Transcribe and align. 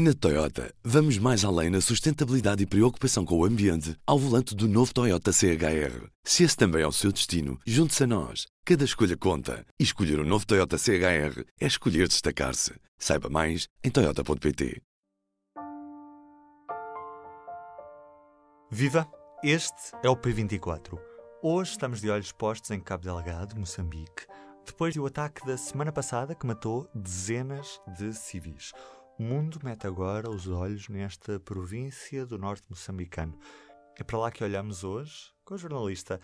Na 0.00 0.14
Toyota, 0.14 0.72
vamos 0.84 1.18
mais 1.18 1.44
além 1.44 1.70
na 1.70 1.80
sustentabilidade 1.80 2.62
e 2.62 2.66
preocupação 2.66 3.24
com 3.24 3.36
o 3.36 3.44
ambiente 3.44 3.96
ao 4.06 4.16
volante 4.16 4.54
do 4.54 4.68
novo 4.68 4.94
Toyota 4.94 5.32
CHR. 5.32 6.06
Se 6.22 6.44
esse 6.44 6.56
também 6.56 6.82
é 6.82 6.86
o 6.86 6.92
seu 6.92 7.10
destino, 7.10 7.58
junte-se 7.66 8.04
a 8.04 8.06
nós. 8.06 8.46
Cada 8.64 8.84
escolha 8.84 9.16
conta. 9.16 9.66
E 9.76 9.82
escolher 9.82 10.20
o 10.20 10.22
um 10.22 10.24
novo 10.24 10.46
Toyota 10.46 10.78
CHR 10.78 11.42
é 11.60 11.66
escolher 11.66 12.06
destacar-se. 12.06 12.74
Saiba 12.96 13.28
mais 13.28 13.66
em 13.82 13.90
Toyota.pt. 13.90 14.80
Viva! 18.70 19.04
Este 19.42 19.96
é 20.04 20.08
o 20.08 20.16
P24. 20.16 20.96
Hoje 21.42 21.72
estamos 21.72 22.00
de 22.00 22.08
olhos 22.08 22.30
postos 22.30 22.70
em 22.70 22.78
Cabo 22.78 23.02
Delgado, 23.02 23.58
Moçambique, 23.58 24.28
depois 24.64 24.94
do 24.94 25.04
ataque 25.04 25.44
da 25.44 25.56
semana 25.56 25.90
passada 25.90 26.36
que 26.36 26.46
matou 26.46 26.88
dezenas 26.94 27.80
de 27.98 28.12
civis. 28.12 28.72
O 29.18 29.22
mundo 29.24 29.58
mete 29.64 29.84
agora 29.84 30.30
os 30.30 30.46
olhos 30.46 30.88
nesta 30.88 31.40
província 31.40 32.24
do 32.24 32.38
norte 32.38 32.64
moçambicano. 32.70 33.36
É 33.96 34.04
para 34.04 34.16
lá 34.16 34.30
que 34.30 34.44
olhamos 34.44 34.84
hoje 34.84 35.32
com 35.44 35.54
o 35.54 35.58
jornalista 35.58 36.20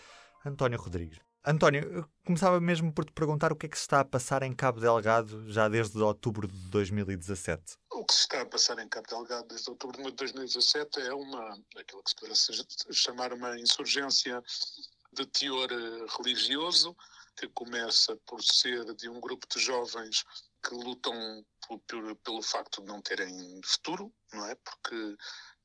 António 0.46 0.80
Rodrigues. 0.80 1.18
António, 1.44 2.08
começava 2.24 2.60
mesmo 2.60 2.92
por 2.92 3.04
te 3.04 3.10
perguntar 3.10 3.52
o 3.52 3.56
que 3.56 3.66
é 3.66 3.68
que 3.68 3.76
se 3.76 3.82
está 3.82 3.98
a 3.98 4.04
passar 4.04 4.44
em 4.44 4.54
Cabo 4.54 4.78
Delgado 4.78 5.50
já 5.50 5.68
desde 5.68 5.98
outubro 5.98 6.46
de 6.46 6.70
2017. 6.70 7.76
O 7.90 8.04
que 8.04 8.14
se 8.14 8.20
está 8.20 8.42
a 8.42 8.46
passar 8.46 8.78
em 8.78 8.88
Cabo 8.88 9.08
Delgado 9.08 9.48
desde 9.48 9.68
outubro 9.70 10.00
de 10.00 10.12
2017 10.12 11.00
é 11.00 11.12
uma, 11.12 11.50
aquilo 11.76 12.00
que 12.00 12.10
se 12.10 12.16
pode 12.16 12.94
chamar 12.94 13.32
uma 13.32 13.58
insurgência 13.58 14.40
de 15.12 15.26
teor 15.26 15.68
eh, 15.72 16.06
religioso, 16.16 16.96
que 17.36 17.48
começa 17.48 18.16
por 18.24 18.40
ser 18.40 18.94
de 18.94 19.08
um 19.08 19.18
grupo 19.20 19.48
de 19.48 19.58
jovens 19.60 20.24
que 20.64 20.74
lutam 20.74 21.44
por, 21.66 21.78
por, 21.80 22.16
pelo 22.16 22.42
facto 22.42 22.80
de 22.82 22.88
não 22.88 23.02
terem 23.02 23.60
futuro, 23.64 24.12
não 24.32 24.46
é? 24.46 24.54
Porque 24.54 25.16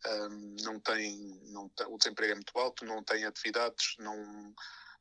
um, 0.05 0.55
não 0.62 0.80
tem, 0.80 1.17
não 1.52 1.72
o 1.88 1.98
desemprego 1.98 2.33
é 2.33 2.36
muito 2.36 2.58
alto, 2.58 2.86
não 2.86 3.03
têm 3.03 3.25
atividades, 3.25 3.95
não, 4.00 4.53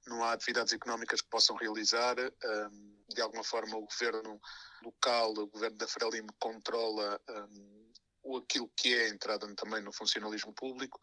não 0.07 0.25
há 0.25 0.33
atividades 0.33 0.73
económicas 0.73 1.21
que 1.21 1.29
possam 1.29 1.57
realizar. 1.57 2.17
Um, 2.19 2.99
de 3.09 3.21
alguma 3.21 3.45
forma, 3.45 3.77
o 3.77 3.87
governo 3.87 4.41
local, 4.83 5.33
o 5.33 5.47
governo 5.47 5.77
da 5.77 5.89
Frelimo, 5.89 6.29
controla 6.39 7.21
um, 7.29 8.37
aquilo 8.37 8.71
que 8.77 8.95
é 8.95 9.07
a 9.07 9.09
entrada 9.09 9.53
também 9.55 9.83
no 9.83 9.93
funcionalismo 9.93 10.53
público. 10.53 11.01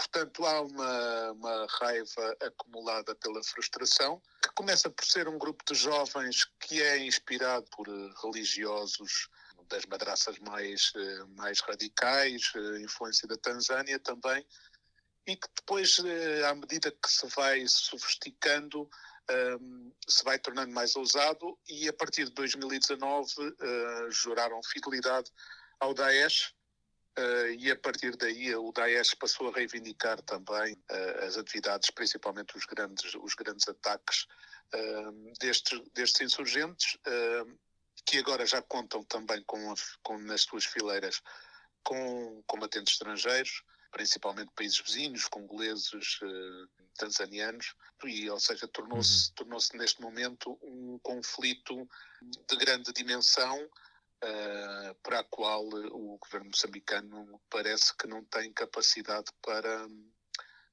Portanto, 0.00 0.46
há 0.46 0.62
uma, 0.62 1.32
uma 1.32 1.66
raiva 1.78 2.36
acumulada 2.40 3.14
pela 3.16 3.44
frustração, 3.44 4.18
que 4.42 4.48
começa 4.54 4.88
por 4.88 5.04
ser 5.04 5.28
um 5.28 5.36
grupo 5.36 5.62
de 5.66 5.74
jovens 5.74 6.46
que 6.58 6.80
é 6.80 7.04
inspirado 7.04 7.66
por 7.76 7.86
eh, 7.86 8.10
religiosos 8.22 9.28
das 9.68 9.84
madraças 9.84 10.38
mais, 10.38 10.90
eh, 10.96 11.24
mais 11.36 11.60
radicais, 11.60 12.50
eh, 12.56 12.80
influência 12.80 13.28
da 13.28 13.36
Tanzânia 13.36 13.98
também, 13.98 14.42
e 15.26 15.36
que 15.36 15.48
depois, 15.54 15.98
à 16.48 16.54
medida 16.54 16.90
que 16.90 17.10
se 17.10 17.26
vai 17.36 17.68
sofisticando, 17.68 18.88
ehm, 19.28 19.92
se 20.08 20.24
vai 20.24 20.38
tornando 20.38 20.72
mais 20.72 20.96
ousado 20.96 21.58
e 21.68 21.86
a 21.88 21.92
partir 21.92 22.24
de 22.24 22.30
2019 22.30 23.34
juraram 24.10 24.60
fidelidade 24.64 25.30
ao 25.78 25.92
Daesh, 25.92 26.54
Uh, 27.18 27.50
e 27.58 27.70
a 27.70 27.76
partir 27.76 28.16
daí 28.16 28.54
o 28.54 28.70
Daesh 28.72 29.14
passou 29.14 29.48
a 29.48 29.52
reivindicar 29.52 30.22
também 30.22 30.74
uh, 30.74 31.24
as 31.26 31.36
atividades, 31.36 31.90
principalmente 31.90 32.56
os 32.56 32.64
grandes, 32.64 33.14
os 33.14 33.34
grandes 33.34 33.68
ataques 33.68 34.26
uh, 34.74 35.32
destes, 35.40 35.80
destes 35.92 36.20
insurgentes, 36.20 36.96
que 38.06 38.18
agora 38.18 38.46
já 38.46 38.62
contam 38.62 39.02
também 39.04 39.42
com, 39.44 39.74
com, 40.02 40.18
nas 40.18 40.42
suas 40.42 40.64
fileiras 40.64 41.20
com 41.82 42.42
combatentes 42.46 42.94
estrangeiros, 42.94 43.62
principalmente 43.90 44.52
países 44.54 44.80
vizinhos, 44.80 45.28
congoleses, 45.28 46.20
tanzanianos, 46.96 47.74
e, 48.04 48.30
ou 48.30 48.40
seja, 48.40 48.66
tornou-se 48.68 49.28
uhum. 49.28 49.34
tornou 49.34 49.58
neste 49.74 50.00
momento 50.00 50.58
um 50.62 50.98
conflito 51.02 51.88
de 52.22 52.56
grande 52.56 52.92
dimensão 52.92 53.68
uh, 54.24 54.94
para 55.02 55.20
a 55.20 55.24
qual 55.24 55.64
o 55.64 56.18
governo 56.18 56.50
moçambicano 56.50 57.40
parece 57.48 57.96
que 57.96 58.06
não 58.06 58.24
tem 58.24 58.52
capacidade 58.52 59.30
para, 59.42 59.86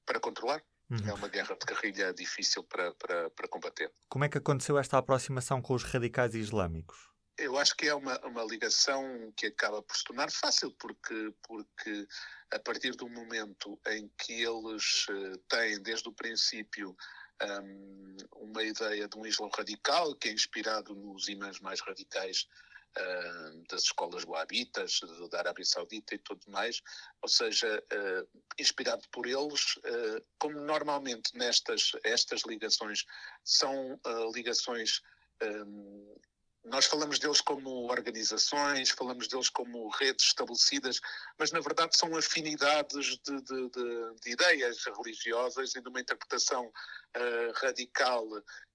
para 0.05 0.19
controlar. 0.19 0.61
Uhum. 0.89 1.09
É 1.09 1.13
uma 1.13 1.27
guerra 1.27 1.55
de 1.55 1.65
guerrilha 1.65 2.13
difícil 2.13 2.63
para, 2.63 2.93
para, 2.93 3.29
para 3.31 3.47
combater. 3.47 3.91
Como 4.07 4.23
é 4.23 4.29
que 4.29 4.37
aconteceu 4.37 4.77
esta 4.77 4.97
aproximação 4.97 5.61
com 5.61 5.73
os 5.73 5.83
radicais 5.83 6.33
islâmicos? 6.33 7.09
Eu 7.37 7.57
acho 7.57 7.75
que 7.75 7.87
é 7.87 7.93
uma, 7.93 8.17
uma 8.25 8.43
ligação 8.43 9.31
que 9.35 9.45
acaba 9.45 9.83
por 9.83 9.95
se 9.95 10.03
tornar 10.03 10.31
fácil, 10.31 10.71
porque, 10.79 11.33
porque 11.47 12.07
a 12.51 12.57
partir 12.57 12.91
do 12.91 13.07
momento 13.07 13.79
em 13.87 14.09
que 14.17 14.41
eles 14.41 15.05
uh, 15.09 15.37
têm, 15.49 15.79
desde 15.81 16.07
o 16.09 16.13
princípio, 16.13 16.95
um, 17.43 18.17
uma 18.31 18.63
ideia 18.63 19.07
de 19.07 19.17
um 19.17 19.25
Islão 19.25 19.49
radical, 19.55 20.15
que 20.15 20.29
é 20.29 20.31
inspirado 20.31 20.95
nos 20.95 21.27
imãs 21.27 21.59
mais 21.59 21.79
radicais 21.81 22.47
das 23.69 23.83
escolas 23.83 24.23
wahhabitas, 24.23 24.99
da 25.29 25.39
Arábia 25.39 25.65
Saudita 25.65 26.15
e 26.15 26.19
tudo 26.19 26.41
mais, 26.47 26.81
ou 27.21 27.29
seja, 27.29 27.83
uh, 27.93 28.41
inspirado 28.57 29.07
por 29.11 29.27
eles, 29.27 29.75
uh, 29.77 30.25
como 30.39 30.59
normalmente 30.59 31.35
nestas 31.37 31.91
estas 32.03 32.41
ligações 32.43 33.05
são 33.43 33.99
ligações 34.33 35.01
nós 36.67 36.85
falamos 36.85 37.19
deles 37.19 37.41
como 37.41 37.89
organizações, 37.89 38.89
falamos 38.89 39.27
deles 39.27 39.49
como 39.49 39.89
redes 39.89 40.27
estabelecidas, 40.27 40.99
mas 41.37 41.51
na 41.51 41.59
verdade 41.59 41.97
são 41.97 42.15
afinidades 42.15 43.17
de, 43.23 43.41
de, 43.41 43.69
de, 43.69 44.15
de 44.21 44.31
ideias 44.31 44.83
religiosas 44.85 45.75
e 45.75 45.81
de 45.81 45.87
uma 45.89 46.01
interpretação 46.01 46.65
uh, 46.65 47.51
radical 47.55 48.25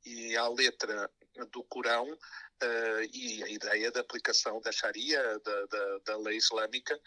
e 0.04 0.36
à 0.36 0.48
letra 0.48 1.10
do 1.50 1.62
Corão 1.64 2.10
uh, 2.10 3.03
e 3.12 3.42
a 3.42 3.48
ideia 3.48 3.91
da 3.91 4.00
aplicação 4.00 4.60
da 4.60 4.72
Sharia, 4.72 5.38
da, 5.41 5.66
da, 5.66 5.98
da, 5.98 6.16
lei 6.19 6.36
islâmica, 6.36 6.98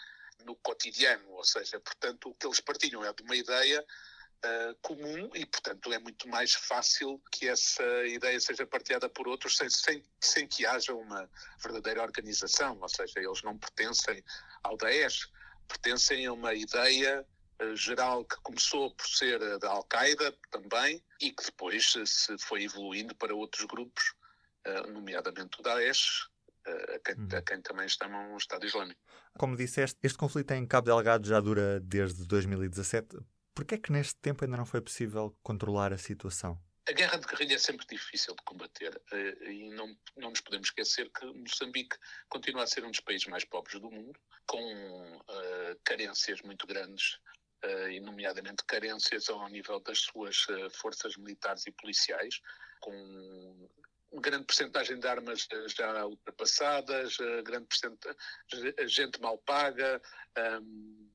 no 0.44 0.56
cotidiano. 0.57 1.31
Ou 1.31 1.44
seja, 1.44 1.79
portanto, 1.79 2.29
o 2.29 2.35
que 2.35 2.46
eles 2.46 2.59
partilham 2.59 3.03
é 3.03 3.13
de 3.13 3.23
uma 3.23 3.35
ideia 3.35 3.85
uh, 4.45 4.75
comum 4.81 5.29
e, 5.33 5.45
portanto, 5.45 5.91
é 5.91 6.00
muito 6.00 6.28
mais 6.28 6.53
fácil 6.53 7.22
que 7.31 7.47
essa 7.47 7.83
ideia 8.06 8.39
seja 8.39 8.66
partilhada 8.66 9.09
por 9.09 9.28
outros 9.28 9.57
sem, 9.57 9.69
sem, 9.69 10.03
sem 10.19 10.47
que 10.47 10.66
haja 10.66 10.94
uma 10.94 11.29
verdadeira 11.61 12.03
organização. 12.03 12.78
Ou 12.81 12.89
seja, 12.89 13.19
eles 13.19 13.41
não 13.44 13.57
pertencem 13.57 14.23
ao 14.63 14.78
Daesh, 14.78 15.29
pertencem 15.67 16.25
a 16.25 16.34
uma 16.34 16.53
ideia 16.53 17.25
uh, 17.61 17.75
geral 17.75 18.23
que 18.23 18.38
começou 18.41 18.91
por 18.95 19.07
ser 19.07 19.59
da 19.59 19.69
Al-Qaeda 19.69 20.35
também 20.51 21.03
e 21.19 21.31
que 21.31 21.45
depois 21.45 21.94
se 22.05 22.38
foi 22.39 22.63
evoluindo 22.63 23.16
para 23.16 23.34
outros 23.34 23.66
grupos 23.66 24.16
eh, 24.66 24.88
nomeadamente 24.88 25.59
o 25.59 25.63
Daesh, 25.63 26.28
eh, 26.66 26.95
a 26.95 27.00
quem, 27.00 27.23
uhum. 27.23 27.29
a 27.38 27.41
quem 27.44 27.61
também 27.61 27.88
chamam 27.88 28.34
um 28.34 28.38
Estado 28.38 28.66
Islâmico. 28.66 29.00
Como 29.38 29.55
disseste, 29.55 30.00
este 30.01 30.17
conflito 30.17 30.51
em 30.51 30.66
Cabo 30.66 30.85
Delgado 30.85 31.28
já 31.28 31.39
dura 31.39 31.79
desde 31.79 32.25
2017. 32.25 33.17
Por 33.55 33.63
que 33.63 33.75
é 33.75 33.77
que 33.77 33.91
neste 33.91 34.17
tempo 34.17 34.43
ainda 34.43 34.57
não 34.57 34.66
foi 34.66 34.81
possível 34.81 35.33
controlar 35.41 35.93
a 35.93 35.97
situação? 35.97 36.61
A 36.88 36.91
guerra 36.91 37.17
de 37.17 37.25
guerrilha 37.25 37.55
é 37.55 37.57
sempre 37.57 37.88
difícil 37.88 38.35
de 38.35 38.43
combater 38.43 39.01
eh, 39.13 39.51
e 39.51 39.69
não, 39.71 39.97
não 40.17 40.29
nos 40.29 40.41
podemos 40.41 40.67
esquecer 40.67 41.09
que 41.09 41.25
Moçambique 41.25 41.97
continua 42.27 42.63
a 42.63 42.67
ser 42.67 42.83
um 42.83 42.91
dos 42.91 42.99
países 42.99 43.25
mais 43.27 43.45
pobres 43.45 43.79
do 43.79 43.89
mundo, 43.89 44.19
com 44.45 44.61
uh, 45.17 45.79
carências 45.83 46.41
muito 46.41 46.67
grandes, 46.67 47.17
uh, 47.63 48.03
nomeadamente 48.03 48.63
carências 48.66 49.29
ao 49.29 49.47
nível 49.49 49.79
das 49.79 49.99
suas 49.99 50.45
uh, 50.49 50.69
forças 50.69 51.16
militares 51.16 51.66
e 51.66 51.72
policiais, 51.72 52.41
com 52.81 53.69
grande 54.19 54.45
porcentagem 54.45 54.99
de 54.99 55.07
armas 55.07 55.47
já 55.75 56.05
ultrapassadas, 56.05 57.17
grande 57.43 57.67
porcentagem 57.67 58.16
gente 58.87 59.19
mal 59.19 59.37
paga. 59.39 59.99
Um, 60.37 61.15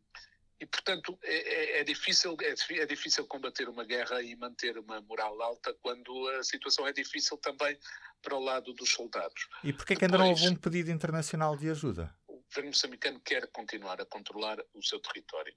e, 0.61 0.67
portanto, 0.67 1.19
é, 1.23 1.79
é, 1.79 1.81
é 1.81 1.85
difícil, 1.85 2.37
é, 2.43 2.55
é, 2.79 2.87
difícil 2.87 3.27
combater 3.27 3.69
uma 3.69 3.85
guerra 3.85 4.23
e 4.23 4.37
manter 4.37 4.77
uma 4.79 5.01
moral 5.01 5.41
alta 5.41 5.73
quando 5.81 6.29
a 6.29 6.45
situação 6.45 6.87
é 6.87 6.93
difícil 6.93 7.39
também 7.39 7.79
para 8.21 8.37
o 8.37 8.41
lado 8.41 8.75
dos 8.75 8.91
soldados. 8.91 9.49
E 9.65 9.73
porquê 9.73 9.97
que 9.97 10.05
ainda 10.05 10.19
não 10.19 10.29
houve 10.29 10.49
um 10.49 10.55
pedido 10.55 10.91
internacional 10.91 11.57
de 11.57 11.71
ajuda? 11.71 12.15
O 12.29 12.43
governo 12.43 12.71
moçambicano 12.71 13.21
quer 13.21 13.47
continuar 13.49 14.01
a 14.01 14.05
controlar 14.05 14.59
o 14.75 14.83
seu 14.83 15.01
território 15.01 15.55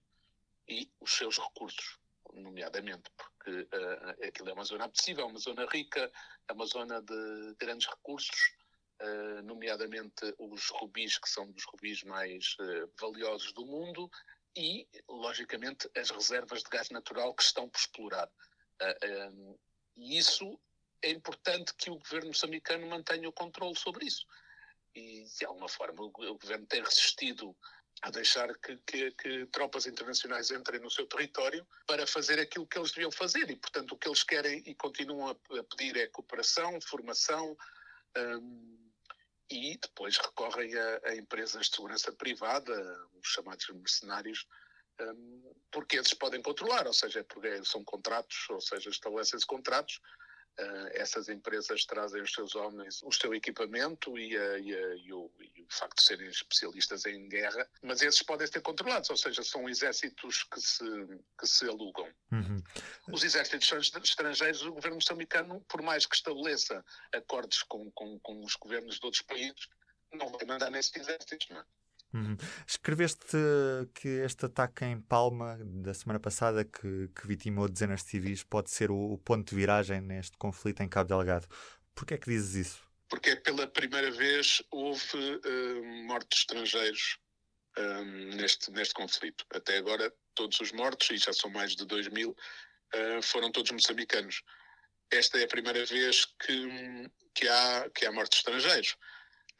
e 0.69 0.89
os 1.01 1.11
seus 1.11 1.37
recursos 1.37 1.97
nomeadamente 2.35 3.03
porque 3.15 3.51
uh, 3.51 4.25
aquilo 4.27 4.49
é 4.49 4.53
uma 4.53 4.63
zona 4.63 4.85
apetecível, 4.85 5.27
uma 5.27 5.39
zona 5.39 5.65
rica, 5.65 6.11
é 6.47 6.53
uma 6.53 6.65
zona 6.65 7.01
de 7.01 7.55
grandes 7.59 7.87
recursos, 7.87 8.53
uh, 9.01 9.41
nomeadamente 9.43 10.33
os 10.39 10.69
rubis, 10.69 11.17
que 11.17 11.29
são 11.29 11.51
dos 11.51 11.63
rubis 11.65 12.03
mais 12.03 12.55
uh, 12.59 12.89
valiosos 12.99 13.51
do 13.53 13.65
mundo, 13.65 14.09
e, 14.55 14.87
logicamente, 15.07 15.89
as 15.95 16.09
reservas 16.09 16.63
de 16.63 16.69
gás 16.69 16.89
natural 16.89 17.33
que 17.33 17.43
estão 17.43 17.67
por 17.69 17.79
explorar. 17.79 18.29
Um, 19.31 19.57
e 19.95 20.17
isso 20.17 20.59
é 21.01 21.09
importante 21.09 21.73
que 21.75 21.89
o 21.89 21.97
governo 21.97 22.27
moçambicano 22.27 22.87
mantenha 22.87 23.27
o 23.27 23.33
controle 23.33 23.77
sobre 23.77 24.05
isso. 24.05 24.25
E, 24.95 25.23
de 25.23 25.45
alguma 25.45 25.67
forma, 25.67 26.03
o, 26.03 26.07
o 26.07 26.37
governo 26.37 26.65
tem 26.67 26.81
resistido 26.81 27.55
a 28.01 28.09
deixar 28.09 28.53
que, 28.59 28.77
que, 28.85 29.11
que, 29.11 29.45
tropas 29.47 29.85
internacionais 29.85 30.51
entrem 30.51 30.79
no 30.79 30.89
seu 30.89 31.07
território 31.07 31.65
para 31.87 32.05
fazer 32.05 32.39
aquilo 32.39 32.67
que 32.67 32.77
eles 32.77 32.91
deviam 32.91 33.11
fazer. 33.11 33.49
E, 33.49 33.55
portanto, 33.55 33.93
o 33.93 33.97
que 33.97 34.07
eles 34.07 34.23
querem 34.23 34.61
e 34.65 34.75
continuam 34.75 35.29
a, 35.29 35.59
a 35.59 35.63
pedir 35.63 35.97
é 35.97 36.07
cooperação, 36.07 36.79
formação 36.81 37.55
um, 38.17 38.92
e 39.53 39.77
depois 39.77 40.17
recorrem 40.17 40.73
a, 40.75 41.01
a, 41.05 41.15
empresas 41.15 41.67
de 41.67 41.75
segurança 41.75 42.11
privada, 42.11 42.73
os 43.21 43.27
chamados 43.27 43.67
mercenários, 43.69 44.47
um, 44.99 45.53
porque 45.71 45.97
esses 45.97 46.13
podem 46.13 46.41
controlar, 46.41 46.87
ou 46.87 46.93
seja, 46.93 47.23
porque 47.23 47.63
são 47.63 47.83
contratos, 47.83 48.49
ou 48.49 48.59
seja, 48.59 48.89
estabelecem-se 48.89 49.45
contratos 49.45 49.99
essas 50.93 51.29
empresas 51.29 51.85
trazem 51.85 52.21
os 52.21 52.31
seus 52.31 52.55
homens, 52.55 53.01
o 53.03 53.11
seu 53.11 53.33
equipamento 53.33 54.17
e, 54.17 54.37
a, 54.37 54.59
e, 54.59 54.75
a, 54.75 54.95
e, 54.95 55.13
o, 55.13 55.31
e, 55.39 55.61
o, 55.61 55.67
facto 55.69 55.97
de 55.97 56.03
serem 56.03 56.27
especialistas 56.27 57.05
em 57.05 57.27
guerra, 57.27 57.67
mas 57.81 58.01
esses 58.01 58.21
podem 58.21 58.45
ser 58.45 58.61
controlados, 58.61 59.09
ou 59.09 59.17
seja, 59.17 59.43
são 59.43 59.67
exércitos 59.67 60.43
que 60.43 60.61
se, 60.61 60.85
que 61.39 61.47
se 61.47 61.67
alugam. 61.67 62.07
Uhum. 62.31 62.61
Os 63.11 63.23
exércitos 63.23 63.91
estrangeiros, 64.03 64.61
o 64.61 64.73
governo 64.73 64.97
moçambicano, 64.97 65.61
por 65.67 65.81
mais 65.81 66.05
que 66.05 66.15
estabeleça 66.15 66.85
acordos 67.11 67.63
com, 67.63 67.89
com, 67.91 68.19
com 68.19 68.43
os 68.43 68.55
governos 68.55 68.99
de 68.99 69.05
outros 69.05 69.23
países, 69.23 69.67
não 70.13 70.29
vai 70.29 70.45
mandar 70.45 70.69
nesses 70.69 70.95
exércitos, 70.95 71.49
não 71.49 71.59
é? 71.59 71.65
Uhum. 72.13 72.37
Escreveste 72.67 73.37
que 73.95 74.07
este 74.07 74.45
ataque 74.45 74.85
em 74.85 75.01
Palma 75.01 75.57
da 75.59 75.93
semana 75.93 76.19
passada, 76.19 76.63
que, 76.63 77.09
que 77.09 77.27
vitimou 77.27 77.67
dezenas 77.67 78.03
de 78.03 78.09
civis, 78.09 78.43
pode 78.43 78.69
ser 78.69 78.91
o, 78.91 79.13
o, 79.13 79.17
ponto 79.17 79.49
de 79.49 79.55
viragem 79.55 79.99
neste 79.99 80.37
conflito 80.37 80.81
em 80.83 80.87
Cabo 80.87 81.09
Delgado. 81.09 81.47
Porquê 81.95 82.13
é 82.13 82.17
que 82.17 82.29
dizes 82.29 82.67
isso? 82.67 82.83
Porque 83.09 83.35
pela 83.35 83.67
primeira 83.67 84.11
vez 84.11 84.61
houve 84.71 85.17
uh, 85.17 86.05
mortos 86.05 86.39
estrangeiros 86.39 87.17
uh, 87.77 88.03
neste, 88.35 88.71
neste 88.71 88.93
conflito. 88.93 89.45
Até 89.51 89.77
agora, 89.77 90.13
todos 90.35 90.59
os 90.59 90.71
mortos, 90.71 91.09
e 91.09 91.17
já 91.17 91.33
são 91.33 91.49
mais 91.49 91.75
de 91.75 91.85
2 91.85 92.09
mil, 92.09 92.31
uh, 92.31 93.21
foram 93.21 93.51
todos 93.51 93.71
moçambicanos. 93.71 94.41
Esta 95.11 95.39
é 95.39 95.43
a 95.43 95.47
primeira 95.47 95.85
vez 95.85 96.25
que, 96.25 97.09
que, 97.35 97.47
há, 97.47 97.89
que 97.93 98.05
há 98.05 98.11
mortos 98.11 98.39
estrangeiros. 98.39 98.95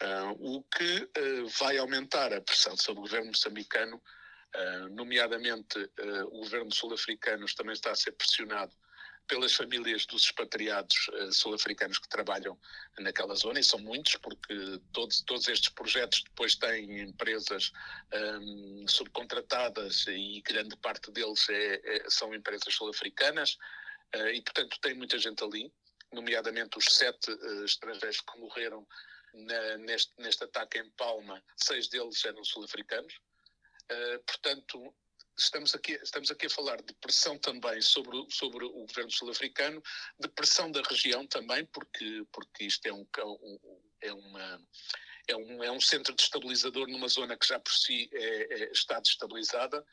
Uh, 0.04 0.58
o 0.58 0.64
que 0.64 1.10
uh, 1.18 1.48
vai 1.60 1.78
aumentar 1.78 2.34
a 2.34 2.42
pressão 2.42 2.76
sobre 2.76 3.00
o 3.00 3.04
governo 3.04 3.28
moçambicano, 3.28 3.96
uh, 4.54 4.90
nomeadamente 4.90 5.80
o 6.26 6.40
governo 6.40 6.74
sul-africano 6.74 7.46
também 7.56 7.72
está 7.72 7.92
a 7.92 7.96
ser 7.96 8.12
pressionado 8.12 8.74
pelas 9.26 9.54
famílias 9.54 10.06
dos 10.06 10.26
expatriados 10.26 11.10
sul-africanos 11.32 11.98
que 11.98 12.10
trabalham 12.10 12.60
naquela 13.00 13.34
zona, 13.36 13.62
e 13.62 13.64
são 13.64 13.80
muitos, 13.80 14.18
porque 14.18 14.82
todos, 14.92 15.22
todos 15.22 15.48
estes 15.48 15.70
projetos 15.70 16.24
depois 16.24 16.56
têm 16.56 17.00
empresas 17.00 17.72
um, 18.42 18.86
subcontratadas 18.86 20.06
e 20.08 20.42
grande 20.42 20.76
parte 20.76 21.10
deles 21.12 21.48
é, 21.48 21.82
é, 21.86 22.10
são 22.10 22.36
empresas 22.36 22.74
sul-africanas, 22.76 23.58
e 24.34 24.42
portanto 24.42 24.78
tem 24.82 24.94
muita 24.94 25.18
gente 25.18 25.42
ali, 25.42 25.72
nomeadamente 26.12 26.78
os 26.78 26.84
sete 26.84 27.32
estrangeiros 27.64 28.20
que 28.20 28.38
morreram 28.38 28.86
na, 29.34 29.78
neste, 29.78 30.14
neste 30.18 30.44
ataque 30.44 30.80
em 30.80 30.90
Palma, 30.92 31.44
seis 31.58 31.88
deles 31.88 32.24
eram 32.26 32.44
sul-africanos. 32.44 33.14
Uh, 33.92 34.20
portanto, 34.26 34.96
estamos 35.38 35.74
aqui, 35.74 35.94
estamos 36.04 36.32
aqui 36.32 36.46
a 36.46 36.50
falar 36.50 36.82
de 36.82 36.94
pressão 36.96 37.38
também 37.38 37.82
sobre, 37.82 38.26
sobre 38.30 38.66
o 38.66 38.86
governo 38.86 39.12
sul-africano, 39.12 39.82
de 40.20 40.28
pressão 40.30 40.72
da 40.72 40.82
região 40.82 41.26
também, 41.28 41.66
porque, 41.66 42.26
porque 42.32 42.66
isto 42.66 42.86
é, 42.86 42.94
um, 42.94 43.06
é, 44.02 44.14
uma, 44.14 44.68
é, 45.28 45.36
um, 45.36 45.64
é 45.64 45.72
um 45.72 45.82
centro 45.82 46.14
destabilizador 46.14 46.88
numa 46.88 47.08
zona 47.08 47.38
que 47.38 47.48
já 47.48 47.60
por 47.60 47.74
si 47.74 48.10
é, 48.14 48.64
é, 48.64 48.72
está 48.72 49.00
destabilizada. 49.00 49.86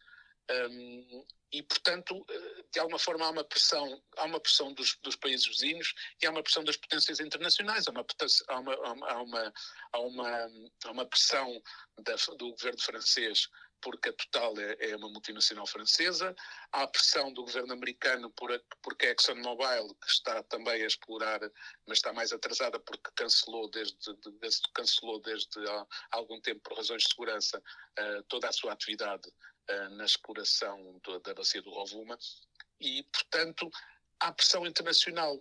Um, 0.50 1.24
e, 1.52 1.62
portanto, 1.62 2.24
eh, 2.28 2.64
de 2.72 2.78
alguma 2.78 2.98
forma 2.98 3.26
há 3.26 3.30
uma 3.30 3.44
pressão, 3.44 4.02
há 4.16 4.24
uma 4.24 4.40
pressão 4.40 4.72
dos, 4.72 4.96
dos 5.02 5.16
países 5.16 5.46
vizinhos 5.46 5.94
e 6.22 6.26
há 6.26 6.30
uma 6.30 6.42
pressão 6.42 6.62
das 6.62 6.76
potências 6.76 7.20
internacionais, 7.20 7.86
há 7.88 7.90
uma, 7.90 8.04
há 8.48 8.58
uma, 8.58 8.74
há 8.74 9.22
uma, 9.22 9.52
há 9.92 9.98
uma, 10.00 10.50
há 10.84 10.90
uma 10.90 11.06
pressão 11.06 11.62
da, 11.98 12.14
do 12.36 12.50
governo 12.50 12.80
francês 12.80 13.48
porque 13.82 14.08
a 14.08 14.12
Total 14.12 14.58
é, 14.58 14.90
é, 14.90 14.96
uma 14.96 15.08
multinacional 15.08 15.66
francesa, 15.66 16.34
há 16.72 16.82
a 16.82 16.86
pressão 16.86 17.32
do 17.32 17.44
governo 17.44 17.72
americano 17.72 18.30
por 18.30 18.52
a, 18.52 18.60
porque 18.82 19.06
a 19.06 19.10
ExxonMobil, 19.10 19.94
que 19.94 20.10
está 20.10 20.42
também 20.44 20.82
a 20.82 20.86
explorar, 20.86 21.40
mas 21.86 21.98
está 21.98 22.12
mais 22.12 22.32
atrasada 22.32 22.78
porque 22.80 23.10
cancelou 23.14 23.70
desde, 23.70 23.96
cancelou 24.74 25.20
desde 25.20 25.68
há 25.68 25.86
algum 26.12 26.40
tempo 26.40 26.60
por 26.60 26.76
razões 26.76 27.02
de 27.02 27.10
segurança 27.10 27.58
uh, 27.58 28.22
toda 28.24 28.48
a 28.48 28.52
sua 28.52 28.72
atividade 28.72 29.28
uh, 29.28 29.88
na 29.96 30.04
exploração 30.04 30.98
do, 31.02 31.18
da 31.20 31.34
bacia 31.34 31.62
do 31.62 31.70
Rovuma 31.70 32.18
e, 32.80 33.02
portanto, 33.04 33.70
há 34.18 34.32
pressão 34.32 34.66
internacional. 34.66 35.40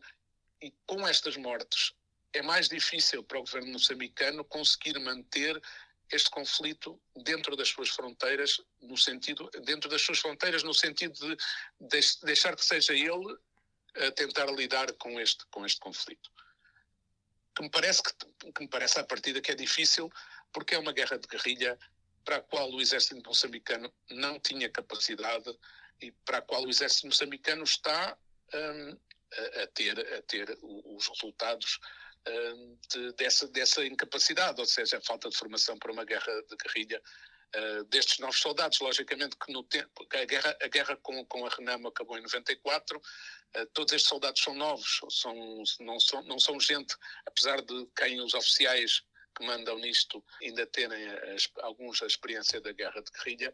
E 0.62 0.74
com 0.86 1.08
estas 1.08 1.38
mortes 1.38 1.94
é 2.34 2.42
mais 2.42 2.68
difícil 2.68 3.24
para 3.24 3.40
o 3.40 3.44
governo 3.44 3.72
moçambicano 3.72 4.44
conseguir 4.44 5.00
manter 5.00 5.60
este 6.12 6.30
conflito 6.30 7.00
dentro 7.16 7.56
das 7.56 7.70
suas 7.70 7.90
fronteiras, 7.90 8.62
no 8.82 8.98
sentido 8.98 9.50
dentro 9.64 9.90
das 9.90 10.02
suas 10.02 10.20
fronteiras, 10.20 10.64
no 10.64 10.74
sentido 10.74 11.36
de 11.80 12.00
deixar 12.24 12.56
que 12.56 12.66
seja 12.66 12.94
ele 12.94 13.38
a 13.96 14.12
tentar 14.12 14.48
lidar 14.52 14.92
com 14.94 15.20
este 15.20 15.46
com 15.48 15.66
este 15.66 15.80
conflito. 15.80 16.30
Que 17.56 17.64
me 17.64 17.70
parece 17.70 18.02
que, 18.04 18.52
que 18.52 18.62
me 18.62 18.68
parece 18.68 19.00
à 19.00 19.04
partida 19.04 19.42
que 19.42 19.52
é 19.52 19.56
difícil, 19.56 20.12
porque 20.52 20.76
é 20.76 20.80
uma 20.80 20.94
guerra 20.94 21.18
de 21.18 21.28
guerrilha 21.28 21.78
para 22.24 22.38
a 22.38 22.42
qual 22.42 22.70
o 22.72 22.82
exército 22.82 23.22
moçambicano 23.26 23.92
não 24.12 24.40
tinha 24.40 24.70
capacidade 24.70 25.58
e 26.02 26.12
para 26.12 26.38
a 26.38 26.42
qual 26.42 26.64
o 26.64 26.70
exército 26.70 27.08
moçambicano 27.08 27.64
está 27.64 28.18
um, 28.54 28.98
a, 29.34 29.64
a, 29.64 29.68
ter, 29.68 30.00
a 30.14 30.22
ter 30.24 30.58
os 30.62 31.08
resultados 31.08 31.80
de, 32.90 33.14
dessa, 33.14 33.48
dessa 33.48 33.86
incapacidade, 33.86 34.60
ou 34.60 34.66
seja, 34.66 34.98
a 34.98 35.02
falta 35.02 35.30
de 35.30 35.38
formação 35.38 35.78
para 35.78 35.92
uma 35.92 36.06
guerra 36.06 36.42
de 36.50 36.56
guerrilha 36.56 37.02
uh, 37.56 37.84
destes 37.86 38.20
novos 38.20 38.40
soldados. 38.40 38.80
Logicamente 38.80 39.36
que 39.38 39.52
no 39.52 39.64
tempo, 39.64 40.08
a 40.14 40.26
guerra, 40.26 40.58
a 40.62 40.68
guerra 40.68 40.96
com, 40.98 41.26
com 41.26 41.46
a 41.46 41.50
Renamo 41.50 41.88
acabou 41.88 42.18
em 42.18 42.22
94, 42.22 42.98
uh, 42.98 43.66
todos 43.74 43.94
estes 43.94 44.10
soldados 44.10 44.42
são 44.42 44.54
novos, 44.54 45.00
são, 45.10 45.64
não, 45.80 46.00
são, 46.00 46.24
não 46.24 46.40
são 46.40 46.60
gente, 46.60 46.96
apesar 47.26 47.62
de 47.62 47.88
quem 47.96 48.22
os 48.22 48.34
oficiais 48.34 49.04
que 49.38 49.46
mandam 49.46 49.78
nisto 49.78 50.24
ainda 50.42 50.66
terem 50.66 51.00
alguns 51.62 52.02
a 52.02 52.08
experiência 52.08 52.60
da 52.60 52.72
guerra 52.72 53.02
de 53.02 53.12
guerrilha, 53.12 53.54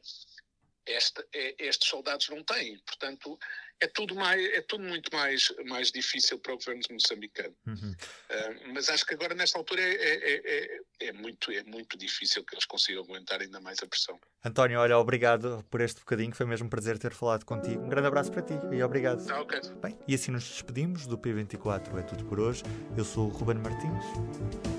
este, 0.86 1.26
é, 1.34 1.56
estes 1.60 1.90
soldados 1.90 2.30
não 2.30 2.44
têm. 2.44 2.78
Portanto, 2.80 3.38
é 3.80 3.88
tudo, 3.88 4.16
mais, 4.16 4.42
é 4.54 4.62
tudo 4.62 4.84
muito 4.84 5.14
mais, 5.14 5.54
mais 5.66 5.92
difícil 5.92 6.40
para 6.40 6.54
o 6.54 6.58
governo 6.58 6.82
moçambicano. 6.92 7.54
Uhum. 7.68 7.92
Uh, 7.92 8.74
mas 8.74 8.90
acho 8.90 9.06
que 9.06 9.14
agora, 9.14 9.36
nesta 9.36 9.58
altura, 9.58 9.82
é, 9.82 9.96
é, 9.96 10.42
é, 10.46 11.08
é, 11.08 11.12
muito, 11.12 11.52
é 11.52 11.64
muito 11.64 11.98
difícil 11.98 12.44
que 12.46 12.56
eles 12.56 12.66
consigam 12.66 13.04
aguentar 13.04 13.42
ainda 13.42 13.60
mais 13.60 13.80
a 13.84 13.88
pressão. 13.88 14.20
António, 14.44 14.80
olha, 14.80 14.98
obrigado 14.98 15.66
por 15.70 15.82
este 15.82 16.00
bocadinho, 16.00 16.34
foi 16.34 16.46
mesmo 16.46 16.68
um 16.68 16.70
prazer 16.70 16.98
ter 16.98 17.14
falado 17.14 17.44
contigo. 17.46 17.82
Um 17.82 17.90
grande 17.90 18.08
abraço 18.08 18.32
para 18.32 18.42
ti 18.42 18.54
e 18.72 18.82
obrigado. 18.82 19.30
Ah, 19.30 19.42
okay. 19.42 19.60
Bem, 19.82 19.98
e 20.08 20.16
assim 20.16 20.32
nos 20.32 20.48
despedimos 20.48 21.06
do 21.06 21.18
P24. 21.18 22.00
É 22.00 22.04
tudo 22.04 22.26
por 22.26 22.40
hoje. 22.40 22.64
Eu 22.98 23.04
sou 23.04 23.28
o 23.28 23.30
Ruben 23.30 23.58
Martins. 23.58 24.06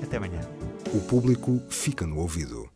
Até 0.02 0.16
amanhã. 0.16 0.40
O 0.94 1.06
público 1.06 1.60
fica 1.68 2.06
no 2.06 2.18
ouvido. 2.18 2.75